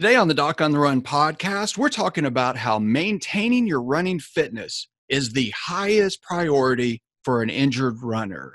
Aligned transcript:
Today 0.00 0.16
on 0.16 0.28
the 0.28 0.34
Doc 0.34 0.62
on 0.62 0.72
the 0.72 0.78
Run 0.78 1.02
podcast, 1.02 1.76
we're 1.76 1.90
talking 1.90 2.24
about 2.24 2.56
how 2.56 2.78
maintaining 2.78 3.66
your 3.66 3.82
running 3.82 4.18
fitness 4.18 4.88
is 5.10 5.34
the 5.34 5.52
highest 5.54 6.22
priority 6.22 7.02
for 7.22 7.42
an 7.42 7.50
injured 7.50 8.02
runner. 8.02 8.54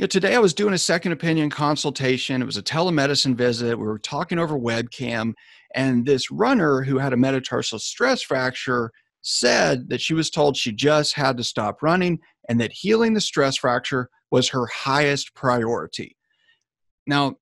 You 0.00 0.04
know, 0.04 0.08
today 0.08 0.34
I 0.34 0.38
was 0.38 0.54
doing 0.54 0.72
a 0.72 0.78
second 0.78 1.12
opinion 1.12 1.50
consultation. 1.50 2.40
It 2.40 2.46
was 2.46 2.56
a 2.56 2.62
telemedicine 2.62 3.34
visit. 3.34 3.78
We 3.78 3.84
were 3.84 3.98
talking 3.98 4.38
over 4.38 4.58
webcam, 4.58 5.34
and 5.74 6.06
this 6.06 6.30
runner 6.30 6.80
who 6.80 6.96
had 6.96 7.12
a 7.12 7.18
metatarsal 7.18 7.80
stress 7.80 8.22
fracture 8.22 8.92
said 9.20 9.90
that 9.90 10.00
she 10.00 10.14
was 10.14 10.30
told 10.30 10.56
she 10.56 10.72
just 10.72 11.12
had 11.12 11.36
to 11.36 11.44
stop 11.44 11.82
running 11.82 12.18
and 12.48 12.58
that 12.62 12.72
healing 12.72 13.12
the 13.12 13.20
stress 13.20 13.58
fracture 13.58 14.08
was 14.30 14.48
her 14.48 14.64
highest 14.68 15.34
priority. 15.34 16.16
Now, 17.06 17.34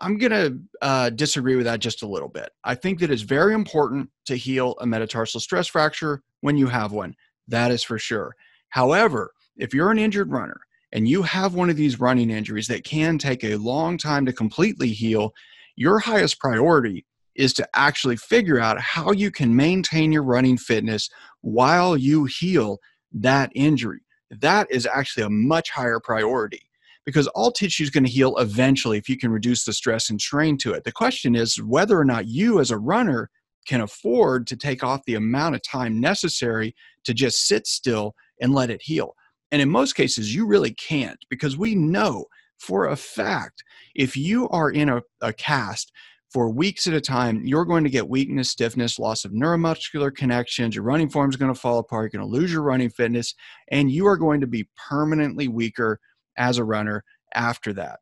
I'm 0.00 0.18
going 0.18 0.32
to 0.32 0.58
uh, 0.82 1.10
disagree 1.10 1.54
with 1.54 1.66
that 1.66 1.78
just 1.78 2.02
a 2.02 2.08
little 2.08 2.26
bit. 2.28 2.50
I 2.64 2.74
think 2.74 2.98
that 2.98 3.12
it's 3.12 3.22
very 3.22 3.54
important 3.54 4.10
to 4.26 4.34
heal 4.34 4.74
a 4.80 4.84
metatarsal 4.84 5.38
stress 5.38 5.68
fracture 5.68 6.24
when 6.40 6.56
you 6.56 6.66
have 6.66 6.90
one. 6.90 7.14
That 7.46 7.70
is 7.70 7.84
for 7.84 8.00
sure. 8.00 8.34
However, 8.70 9.30
if 9.56 9.72
you're 9.72 9.92
an 9.92 9.98
injured 10.00 10.32
runner 10.32 10.60
and 10.92 11.08
you 11.08 11.22
have 11.22 11.54
one 11.54 11.70
of 11.70 11.76
these 11.76 12.00
running 12.00 12.30
injuries 12.30 12.66
that 12.68 12.84
can 12.84 13.18
take 13.18 13.44
a 13.44 13.56
long 13.56 13.96
time 13.96 14.26
to 14.26 14.32
completely 14.32 14.88
heal, 14.88 15.32
your 15.76 15.98
highest 15.98 16.38
priority 16.40 17.04
is 17.36 17.52
to 17.54 17.68
actually 17.74 18.16
figure 18.16 18.58
out 18.58 18.80
how 18.80 19.12
you 19.12 19.30
can 19.30 19.54
maintain 19.54 20.12
your 20.12 20.22
running 20.22 20.58
fitness 20.58 21.08
while 21.42 21.96
you 21.96 22.24
heal 22.24 22.78
that 23.12 23.50
injury. 23.54 24.00
That 24.30 24.66
is 24.70 24.86
actually 24.86 25.24
a 25.24 25.30
much 25.30 25.70
higher 25.70 26.00
priority 26.00 26.62
because 27.06 27.28
all 27.28 27.50
tissue 27.50 27.82
is 27.82 27.90
going 27.90 28.04
to 28.04 28.10
heal 28.10 28.36
eventually 28.36 28.98
if 28.98 29.08
you 29.08 29.16
can 29.16 29.30
reduce 29.30 29.64
the 29.64 29.72
stress 29.72 30.10
and 30.10 30.20
strain 30.20 30.58
to 30.58 30.72
it. 30.72 30.84
The 30.84 30.92
question 30.92 31.34
is 31.34 31.62
whether 31.62 31.98
or 31.98 32.04
not 32.04 32.28
you, 32.28 32.60
as 32.60 32.70
a 32.70 32.78
runner, 32.78 33.30
can 33.66 33.80
afford 33.80 34.46
to 34.48 34.56
take 34.56 34.84
off 34.84 35.04
the 35.06 35.14
amount 35.14 35.54
of 35.54 35.62
time 35.62 36.00
necessary 36.00 36.74
to 37.04 37.14
just 37.14 37.46
sit 37.46 37.66
still 37.66 38.14
and 38.40 38.54
let 38.54 38.70
it 38.70 38.82
heal. 38.82 39.14
And 39.52 39.60
in 39.60 39.68
most 39.68 39.94
cases, 39.94 40.34
you 40.34 40.46
really 40.46 40.72
can't 40.72 41.18
because 41.28 41.56
we 41.56 41.74
know 41.74 42.26
for 42.58 42.88
a 42.88 42.96
fact 42.96 43.64
if 43.94 44.16
you 44.16 44.48
are 44.50 44.70
in 44.70 44.88
a, 44.88 45.02
a 45.20 45.32
cast 45.32 45.92
for 46.30 46.48
weeks 46.48 46.86
at 46.86 46.94
a 46.94 47.00
time, 47.00 47.44
you're 47.44 47.64
going 47.64 47.82
to 47.82 47.90
get 47.90 48.08
weakness, 48.08 48.50
stiffness, 48.50 48.98
loss 49.00 49.24
of 49.24 49.32
neuromuscular 49.32 50.14
connections. 50.14 50.76
Your 50.76 50.84
running 50.84 51.08
form 51.08 51.28
is 51.28 51.36
going 51.36 51.52
to 51.52 51.60
fall 51.60 51.78
apart. 51.78 52.12
You're 52.12 52.20
going 52.20 52.30
to 52.30 52.38
lose 52.38 52.52
your 52.52 52.62
running 52.62 52.90
fitness, 52.90 53.34
and 53.72 53.90
you 53.90 54.06
are 54.06 54.16
going 54.16 54.40
to 54.40 54.46
be 54.46 54.68
permanently 54.88 55.48
weaker 55.48 55.98
as 56.36 56.58
a 56.58 56.64
runner 56.64 57.02
after 57.34 57.72
that. 57.72 57.98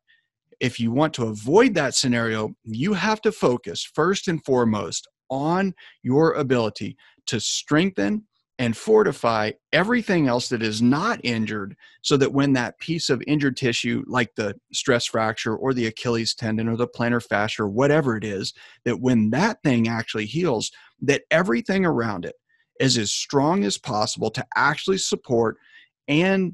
If 0.59 0.79
you 0.79 0.91
want 0.91 1.13
to 1.15 1.25
avoid 1.25 1.73
that 1.73 1.95
scenario, 1.95 2.53
you 2.63 2.93
have 2.93 3.21
to 3.21 3.31
focus 3.31 3.83
first 3.83 4.27
and 4.27 4.43
foremost 4.45 5.07
on 5.29 5.73
your 6.03 6.33
ability 6.33 6.97
to 7.27 7.39
strengthen 7.39 8.25
and 8.59 8.75
fortify 8.75 9.51
everything 9.71 10.27
else 10.27 10.49
that 10.49 10.61
is 10.61 10.81
not 10.81 11.19
injured 11.23 11.75
so 12.01 12.17
that 12.17 12.33
when 12.33 12.51
that 12.53 12.77
piece 12.79 13.09
of 13.09 13.23
injured 13.25 13.55
tissue 13.55 14.03
like 14.05 14.35
the 14.35 14.53
stress 14.73 15.05
fracture 15.05 15.55
or 15.55 15.73
the 15.73 15.87
achilles 15.87 16.35
tendon 16.35 16.67
or 16.67 16.75
the 16.75 16.87
plantar 16.87 17.25
fascia 17.25 17.63
or 17.63 17.69
whatever 17.69 18.17
it 18.17 18.23
is 18.23 18.53
that 18.83 18.99
when 18.99 19.29
that 19.29 19.57
thing 19.63 19.87
actually 19.87 20.25
heals 20.25 20.71
that 21.01 21.23
everything 21.31 21.85
around 21.85 22.25
it 22.25 22.35
is 22.81 22.97
as 22.97 23.11
strong 23.11 23.63
as 23.63 23.77
possible 23.77 24.29
to 24.29 24.45
actually 24.55 24.97
support 24.97 25.57
and 26.09 26.53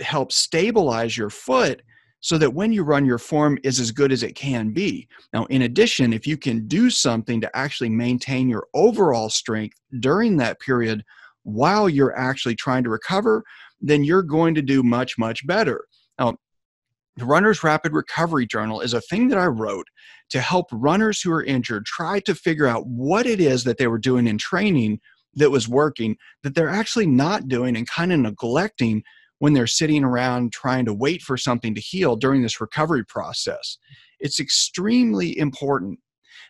help 0.00 0.30
stabilize 0.30 1.16
your 1.16 1.30
foot 1.30 1.82
so 2.20 2.38
that 2.38 2.54
when 2.54 2.72
you 2.72 2.82
run 2.82 3.06
your 3.06 3.18
form 3.18 3.56
is 3.62 3.78
as 3.78 3.92
good 3.92 4.10
as 4.10 4.24
it 4.24 4.34
can 4.34 4.70
be. 4.70 5.06
Now, 5.32 5.44
in 5.44 5.62
addition, 5.62 6.12
if 6.12 6.26
you 6.26 6.36
can 6.36 6.66
do 6.66 6.90
something 6.90 7.40
to 7.40 7.56
actually 7.56 7.90
maintain 7.90 8.48
your 8.48 8.66
overall 8.74 9.28
strength 9.28 9.78
during 10.00 10.36
that 10.38 10.58
period 10.58 11.04
while 11.46 11.88
you're 11.88 12.16
actually 12.18 12.56
trying 12.56 12.82
to 12.82 12.90
recover, 12.90 13.44
then 13.80 14.02
you're 14.02 14.22
going 14.22 14.54
to 14.56 14.62
do 14.62 14.82
much, 14.82 15.16
much 15.16 15.46
better. 15.46 15.84
Now, 16.18 16.36
the 17.16 17.24
Runner's 17.24 17.62
Rapid 17.62 17.92
Recovery 17.92 18.46
Journal 18.46 18.80
is 18.80 18.92
a 18.92 19.00
thing 19.00 19.28
that 19.28 19.38
I 19.38 19.46
wrote 19.46 19.86
to 20.30 20.40
help 20.40 20.66
runners 20.72 21.20
who 21.20 21.32
are 21.32 21.44
injured 21.44 21.86
try 21.86 22.18
to 22.20 22.34
figure 22.34 22.66
out 22.66 22.86
what 22.88 23.26
it 23.26 23.40
is 23.40 23.62
that 23.62 23.78
they 23.78 23.86
were 23.86 23.98
doing 23.98 24.26
in 24.26 24.38
training 24.38 24.98
that 25.34 25.52
was 25.52 25.68
working 25.68 26.16
that 26.42 26.56
they're 26.56 26.68
actually 26.68 27.06
not 27.06 27.46
doing 27.46 27.76
and 27.76 27.88
kind 27.88 28.12
of 28.12 28.18
neglecting 28.18 29.04
when 29.38 29.52
they're 29.52 29.68
sitting 29.68 30.02
around 30.02 30.52
trying 30.52 30.84
to 30.84 30.94
wait 30.94 31.22
for 31.22 31.36
something 31.36 31.76
to 31.76 31.80
heal 31.80 32.16
during 32.16 32.42
this 32.42 32.60
recovery 32.60 33.04
process. 33.04 33.78
It's 34.18 34.40
extremely 34.40 35.38
important 35.38 36.00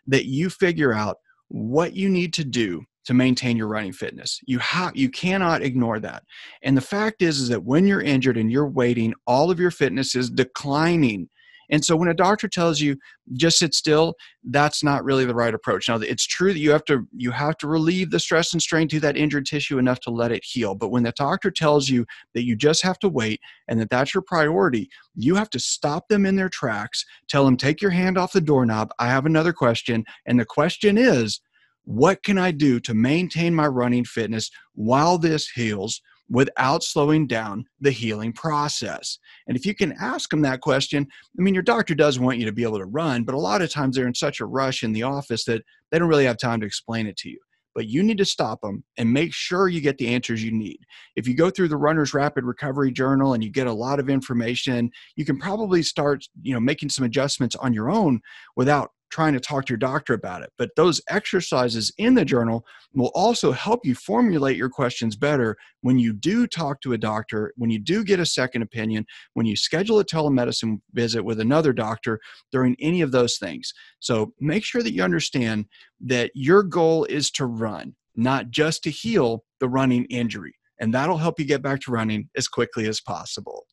that 0.07 0.25
you 0.25 0.49
figure 0.49 0.95
out 0.95 1.19
what 1.49 1.95
you 1.95 2.09
need 2.09 2.33
to 2.35 2.45
do 2.45 2.87
to 3.07 3.15
maintain 3.15 3.57
your 3.57 3.69
running 3.69 3.93
fitness. 3.93 4.41
You 4.47 4.59
have 4.59 4.97
you 4.97 5.11
cannot 5.11 5.63
ignore 5.63 5.99
that. 6.01 6.25
And 6.63 6.77
the 6.77 6.83
fact 6.83 7.23
is 7.23 7.41
is 7.41 7.49
that 7.49 7.65
when 7.65 7.87
you're 7.87 8.03
injured 8.03 8.37
and 8.37 8.51
you're 8.51 8.69
waiting, 8.69 9.15
all 9.27 9.51
of 9.51 9.59
your 9.59 9.71
fitness 9.71 10.15
is 10.15 10.31
declining 10.31 11.29
and 11.71 11.85
so 11.85 11.97
when 11.97 12.09
a 12.09 12.15
doctor 12.15 12.49
tells 12.49 12.81
you 12.81 12.97
just 13.33 13.59
sit 13.59 13.75
still, 13.75 14.15
that's 14.45 14.85
not 14.85 15.05
really 15.05 15.25
the 15.25 15.35
right 15.35 15.55
approach. 15.55 15.89
Now 15.89 15.97
it's 15.97 16.27
true 16.27 16.53
that 16.53 16.59
you 16.59 16.71
have 16.71 16.85
to 16.85 17.07
you 17.17 17.31
have 17.33 17.57
to 17.59 17.67
relieve 17.67 18.11
the 18.11 18.21
stress 18.21 18.53
and 18.53 18.63
strain 18.63 18.89
to 18.89 19.01
that 19.01 19.17
injured 19.17 19.47
tissue 19.47 19.79
enough 19.79 20.01
to 20.01 20.11
let 20.11 20.33
it 20.33 20.45
heal. 20.45 20.75
But 20.75 20.91
when 20.91 21.03
the 21.03 21.13
doctor 21.13 21.51
tells 21.51 21.89
you 21.89 22.07
that 22.35 22.45
you 22.45 22.57
just 22.57 22.83
have 22.83 22.99
to 23.01 23.09
wait 23.09 23.41
and 23.69 23.81
that 23.81 23.91
that's 23.91 24.15
your 24.15 24.23
priority, 24.23 24.89
you 25.17 25.35
have 25.35 25.51
to 25.51 25.59
stop 25.59 26.09
them 26.09 26.27
in 26.27 26.37
their 26.37 26.49
tracks, 26.49 27.05
tell 27.29 27.45
them 27.45 27.57
take 27.57 27.83
your 27.83 27.91
hand 27.91 28.17
off 28.17 28.33
the 28.33 28.41
doorknob. 28.41 28.91
I 28.99 29.09
have 29.09 29.27
another 29.27 29.53
question, 29.53 30.05
and 30.27 30.39
the 30.39 30.45
question 30.45 30.97
is 30.97 31.41
what 31.87 32.23
can 32.23 32.37
I 32.37 32.51
do 32.51 32.79
to 32.81 32.95
maintain 32.95 33.55
my 33.55 33.67
running 33.67 34.05
fitness 34.05 34.51
while 34.75 35.19
this 35.19 35.49
heals? 35.49 36.03
without 36.29 36.83
slowing 36.83 37.27
down 37.27 37.65
the 37.81 37.91
healing 37.91 38.33
process? 38.33 39.19
And 39.47 39.57
if 39.57 39.65
you 39.65 39.75
can 39.75 39.95
ask 40.01 40.31
them 40.31 40.43
that 40.43 40.61
question, 40.61 41.07
I 41.39 41.43
mean, 41.43 41.55
your 41.55 41.63
doctor 41.63 41.95
does 41.95 42.19
want 42.19 42.39
you 42.39 42.47
to 42.47 42.53
be 42.53 42.65
able 42.65 42.79
to 42.79 42.87
run, 42.87 43.25
but 43.25 43.35
a 43.35 43.39
lot 43.39 43.63
of 43.63 43.71
times 43.71 43.97
they're 43.97 44.09
in 44.09 44.15
such 44.15 44.41
a 44.41 44.47
rush 44.47 44.83
in 44.83 44.93
the 44.93 45.05
office 45.05 45.45
that 45.45 45.63
they 45.91 45.99
don't 45.99 46.09
really 46.09 46.25
have 46.25 46.39
time 46.39 46.61
to 46.61 46.67
explain 46.67 47.07
it 47.07 47.17
to 47.19 47.31
you. 47.31 47.39
But 47.75 47.89
you 47.89 48.03
need 48.03 48.17
to 48.19 48.25
stop 48.25 48.63
them 48.63 48.83
and 48.97 49.13
make 49.13 49.35
sure 49.35 49.69
you 49.69 49.83
get 49.83 49.99
the 49.99 50.09
answers 50.09 50.43
you 50.43 50.51
need. 50.51 50.79
If 51.15 51.29
you 51.29 51.35
go 51.35 51.51
through 51.51 51.69
the 51.69 51.77
Runner's 51.77 52.15
Rapid 52.15 52.45
Recovery 52.45 52.91
Journal 52.91 53.35
and 53.35 53.45
you 53.45 53.51
get 53.51 53.67
a 53.67 53.73
lot 53.73 54.01
of 54.01 54.09
information, 54.09 54.91
you 55.15 55.27
can 55.27 55.39
probably 55.39 55.83
start, 55.83 56.25
you 56.41 56.55
know, 56.55 56.61
making 56.61 56.89
some 56.89 57.05
adjustments 57.05 57.55
on 57.55 57.75
your 57.75 57.91
own 57.91 58.23
without 58.57 58.93
trying 59.17 59.33
to 59.33 59.41
talk 59.41 59.65
to 59.65 59.73
your 59.73 59.79
doctor 59.79 60.13
about 60.13 60.43
it. 60.43 60.53
But 60.59 60.77
those 60.77 61.01
exercises 61.09 61.91
in 61.97 62.13
the 62.13 62.25
journal 62.25 62.67
will 62.93 63.11
also 63.15 63.51
help 63.51 63.87
you 63.87 63.95
formulate 63.95 64.59
your 64.59 64.69
questions 64.69 65.17
better 65.17 65.57
when 65.81 65.99
you 65.99 66.13
do 66.13 66.47
talk 66.47 66.83
to 66.83 66.93
a 66.93 66.99
doctor, 66.99 67.55
when 67.57 67.71
you 67.71 67.79
do 67.79 68.05
get 68.05 68.21
a 68.21 68.27
second 68.27 68.61
opinion, 68.61 69.07
when 69.33 69.47
you 69.47 69.57
schedule 69.57 69.99
a 70.01 70.05
telemedicine 70.05 70.83
visit 70.93 71.23
with 71.25 71.41
another 71.41 71.73
doctor 71.73 72.21
during 72.53 72.77
any 72.79 73.01
of 73.01 73.11
those 73.11 73.39
things. 73.39 73.73
So 74.01 74.35
make 74.39 74.65
sure 74.65 74.83
that 74.83 74.93
you 74.93 75.03
understand 75.03 75.65
that 76.05 76.31
your 76.35 76.63
goal 76.63 77.05
is 77.05 77.31
to 77.33 77.47
run, 77.47 77.97
not 78.17 78.51
just 78.51 78.83
to 78.83 78.91
heal 78.91 79.45
the 79.61 79.69
running 79.71 80.05
injury. 80.11 80.57
And 80.79 80.93
that'll 80.93 81.17
help 81.17 81.41
you 81.41 81.47
get 81.47 81.63
back 81.63 81.81
to 81.81 81.91
running 81.91 82.29
as 82.37 82.49
quickly 82.49 82.87
as 82.87 83.01
possible. 83.01 83.65